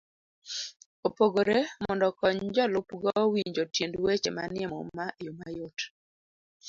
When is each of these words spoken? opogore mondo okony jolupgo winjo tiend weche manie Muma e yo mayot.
opogore 1.07 1.57
mondo 1.83 2.03
okony 2.11 2.39
jolupgo 2.55 3.11
winjo 3.31 3.63
tiend 3.73 3.93
weche 4.03 4.29
manie 4.37 4.65
Muma 4.71 5.05
e 5.11 5.21
yo 5.25 5.33
mayot. 5.39 5.77